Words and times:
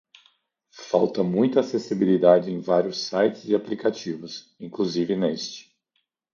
Falta 0.89 1.23
muita 1.23 1.59
acessibilidade 1.59 2.49
em 2.51 2.59
vários 2.59 3.01
sites 3.05 3.45
e 3.45 3.53
aplicativos, 3.53 4.51
inclusive 4.59 5.15
neste 5.15 5.65
aqui. 5.65 5.75